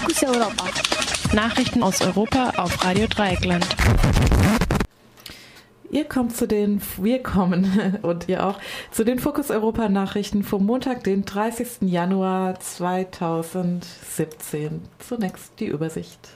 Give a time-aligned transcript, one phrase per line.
[0.00, 0.64] Fokus Europa.
[1.34, 3.66] Nachrichten aus Europa auf Radio Dreieckland.
[5.90, 8.58] Ihr kommt zu den, wir kommen und ihr auch
[8.92, 11.82] zu den Fokus Europa Nachrichten vom Montag, den 30.
[11.82, 14.80] Januar 2017.
[15.00, 16.30] Zunächst die Übersicht.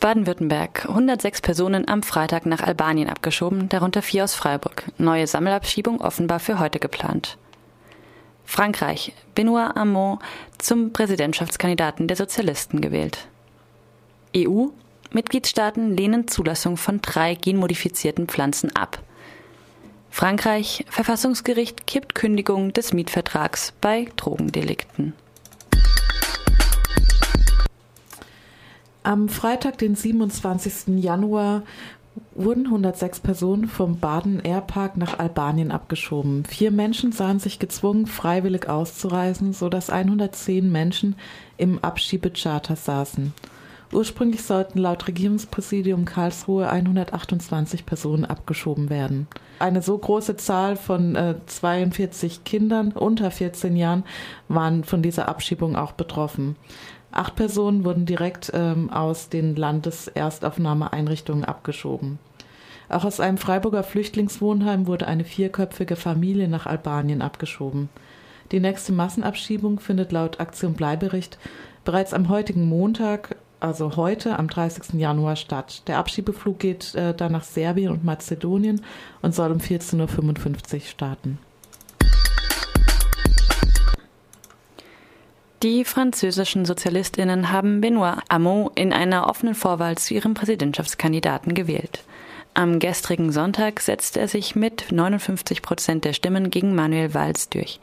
[0.00, 0.88] Baden-Württemberg.
[0.88, 4.84] 106 Personen am Freitag nach Albanien abgeschoben, darunter vier aus Freiburg.
[4.96, 7.36] Neue Sammelabschiebung offenbar für heute geplant.
[8.50, 9.12] Frankreich.
[9.36, 10.18] Benoit Hamon
[10.58, 13.28] zum Präsidentschaftskandidaten der Sozialisten gewählt.
[14.36, 14.66] EU.
[15.12, 18.98] Mitgliedstaaten lehnen Zulassung von drei genmodifizierten Pflanzen ab.
[20.10, 20.84] Frankreich.
[20.90, 25.14] Verfassungsgericht kippt Kündigung des Mietvertrags bei Drogendelikten.
[29.04, 31.00] Am Freitag, den 27.
[31.02, 31.62] Januar,
[32.44, 36.44] wurden 106 Personen vom Baden Airpark nach Albanien abgeschoben.
[36.44, 41.16] Vier Menschen sahen sich gezwungen, freiwillig auszureisen, sodass 110 Menschen
[41.56, 43.32] im Abschiebecharter saßen.
[43.92, 49.26] Ursprünglich sollten laut Regierungspräsidium Karlsruhe 128 Personen abgeschoben werden.
[49.58, 54.04] Eine so große Zahl von äh, 42 Kindern unter 14 Jahren
[54.48, 56.56] waren von dieser Abschiebung auch betroffen.
[57.10, 62.20] Acht Personen wurden direkt ähm, aus den Landeserstaufnahmeeinrichtungen abgeschoben.
[62.90, 67.88] Auch aus einem Freiburger Flüchtlingswohnheim wurde eine vierköpfige Familie nach Albanien abgeschoben.
[68.50, 71.38] Die nächste Massenabschiebung findet laut Aktion Bleibericht
[71.84, 74.94] bereits am heutigen Montag, also heute am 30.
[74.94, 75.84] Januar statt.
[75.86, 78.82] Der Abschiebeflug geht äh, dann nach Serbien und Mazedonien
[79.22, 81.38] und soll um 14.55 Uhr starten.
[85.62, 92.02] Die französischen Sozialistinnen haben Benoit Hamon in einer offenen Vorwahl zu ihrem Präsidentschaftskandidaten gewählt.
[92.52, 97.78] Am gestrigen Sonntag setzte er sich mit 59 Prozent der Stimmen gegen Manuel Valls durch.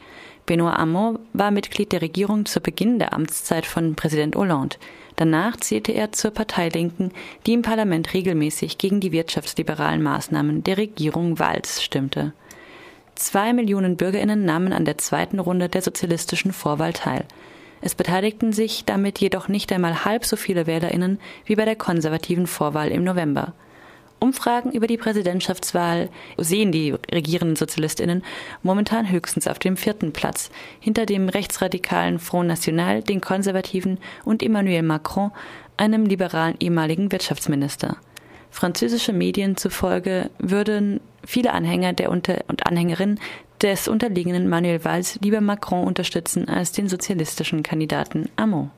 [0.46, 4.78] Benoit Hamon war Mitglied der Regierung zu Beginn der Amtszeit von Präsident Hollande.
[5.16, 7.12] Danach zählte er zur Parteilinken,
[7.46, 12.34] die im Parlament regelmäßig gegen die wirtschaftsliberalen Maßnahmen der Regierung Valls stimmte.
[13.16, 17.26] Zwei Millionen Bürgerinnen nahmen an der zweiten Runde der sozialistischen Vorwahl teil.
[17.80, 22.48] Es beteiligten sich damit jedoch nicht einmal halb so viele Wählerinnen wie bei der konservativen
[22.48, 23.54] Vorwahl im November.
[24.20, 28.24] Umfragen über die Präsidentschaftswahl sehen die regierenden Sozialistinnen
[28.64, 34.82] momentan höchstens auf dem vierten Platz, hinter dem rechtsradikalen Front National, den Konservativen und Emmanuel
[34.82, 35.32] Macron,
[35.78, 37.98] einem liberalen ehemaligen Wirtschaftsminister.
[38.50, 43.20] Französische Medien zufolge würden viele Anhänger der Unter und Anhängerinnen
[43.62, 48.72] des unterlegenen Manuel Valls lieber Macron unterstützen als den sozialistischen Kandidaten Hamon.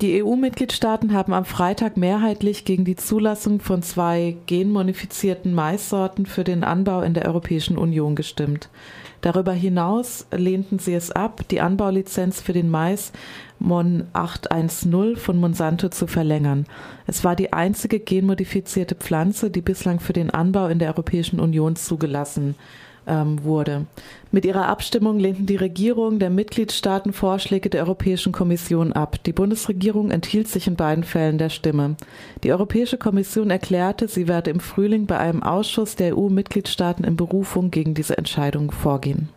[0.00, 6.64] Die EU-Mitgliedstaaten haben am Freitag mehrheitlich gegen die Zulassung von zwei genmodifizierten Maissorten für den
[6.64, 8.70] Anbau in der Europäischen Union gestimmt.
[9.20, 13.12] Darüber hinaus lehnten sie es ab, die Anbaulizenz für den Mais
[13.58, 16.64] Mon 810 von Monsanto zu verlängern.
[17.06, 21.76] Es war die einzige genmodifizierte Pflanze, die bislang für den Anbau in der Europäischen Union
[21.76, 22.54] zugelassen
[23.10, 23.86] ähm, wurde.
[24.30, 29.22] Mit ihrer Abstimmung lehnten die Regierungen der Mitgliedstaaten Vorschläge der Europäischen Kommission ab.
[29.24, 31.96] Die Bundesregierung enthielt sich in beiden Fällen der Stimme.
[32.44, 37.70] Die Europäische Kommission erklärte, sie werde im Frühling bei einem Ausschuss der EU-Mitgliedstaaten in Berufung
[37.70, 39.28] gegen diese Entscheidung vorgehen.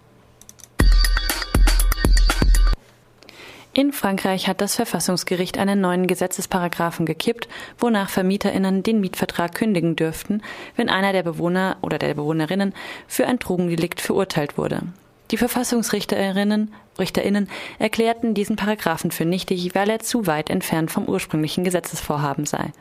[3.75, 7.47] In Frankreich hat das Verfassungsgericht einen neuen Gesetzesparagraphen gekippt,
[7.79, 10.43] wonach VermieterInnen den Mietvertrag kündigen dürften,
[10.75, 12.73] wenn einer der Bewohner oder der Bewohnerinnen
[13.07, 14.83] für ein Drogendelikt verurteilt wurde.
[15.31, 21.63] Die Verfassungsrichterinnen Richterinnen erklärten diesen Paragraphen für nichtig, weil er zu weit entfernt vom ursprünglichen
[21.63, 22.71] Gesetzesvorhaben sei.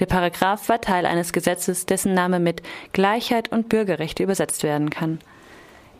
[0.00, 2.62] Der Paragraph war Teil eines Gesetzes, dessen Name mit
[2.92, 5.20] Gleichheit und Bürgerrechte übersetzt werden kann.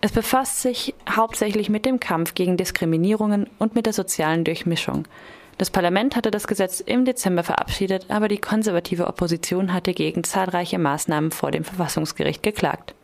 [0.04, 5.08] Es befasst sich hauptsächlich mit dem Kampf gegen Diskriminierungen und mit der sozialen Durchmischung.
[5.56, 10.78] Das Parlament hatte das Gesetz im Dezember verabschiedet, aber die konservative Opposition hatte gegen zahlreiche
[10.78, 12.94] Maßnahmen vor dem Verfassungsgericht geklagt.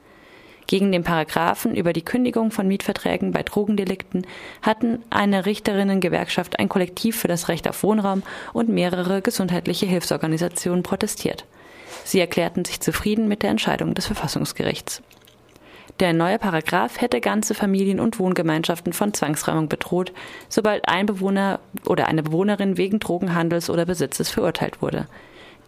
[0.66, 4.26] Gegen den Paragraphen über die Kündigung von Mietverträgen bei Drogendelikten
[4.60, 8.22] hatten eine Richterinnengewerkschaft, ein Kollektiv für das Recht auf Wohnraum
[8.52, 11.46] und mehrere gesundheitliche Hilfsorganisationen protestiert.
[12.04, 15.00] Sie erklärten sich zufrieden mit der Entscheidung des Verfassungsgerichts.
[16.00, 20.14] Der neue Paragraph hätte ganze Familien und Wohngemeinschaften von Zwangsräumung bedroht,
[20.48, 25.06] sobald ein Bewohner oder eine Bewohnerin wegen Drogenhandels oder Besitzes verurteilt wurde.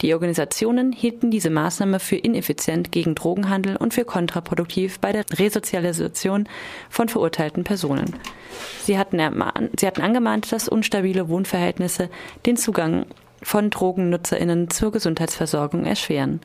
[0.01, 6.49] Die Organisationen hielten diese Maßnahme für ineffizient gegen Drogenhandel und für kontraproduktiv bei der Resozialisation
[6.89, 8.17] von verurteilten Personen.
[8.83, 9.19] Sie hatten,
[9.79, 12.09] sie hatten angemahnt, dass unstabile Wohnverhältnisse
[12.47, 13.05] den Zugang
[13.43, 16.41] von Drogennutzerinnen zur Gesundheitsversorgung erschweren.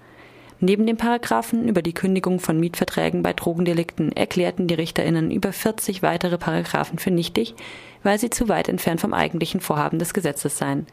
[0.59, 6.01] Neben den Paragraphen über die Kündigung von Mietverträgen bei Drogendelikten erklärten die Richterinnen über 40
[6.01, 7.53] weitere Paragraphen für nichtig,
[8.01, 10.87] weil sie zu weit entfernt vom eigentlichen Vorhaben des Gesetzes seien.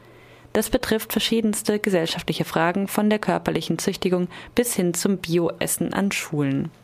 [0.52, 6.70] Das betrifft verschiedenste gesellschaftliche Fragen von der körperlichen Züchtigung bis hin zum Bioessen an Schulen